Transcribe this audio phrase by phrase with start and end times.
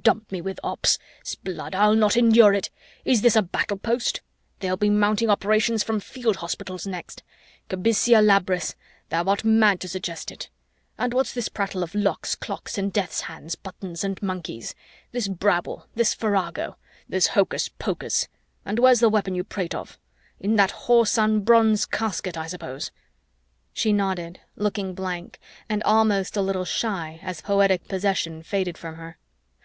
[0.00, 0.96] "Dump me with ops!
[1.24, 2.70] 'Sblood, I'll not endure it!
[3.04, 4.20] Is this a battle post?
[4.60, 7.24] They'll be mounting operations from field hospitals next.
[7.68, 8.76] Kabysia Labrys,
[9.08, 10.50] thou art mad to suggest it.
[10.98, 14.76] And what's this prattle of locks, clocks, and death's heads, buttons and monkeys?
[15.10, 16.76] This brabble, this farrago,
[17.08, 18.28] this hocus pocus!
[18.64, 19.98] And where's the weapon you prate of?
[20.38, 22.92] In that whoreson bronze casket, I suppose."
[23.72, 29.18] She nodded, looking blank and almost a little shy as poetic possession faded from her.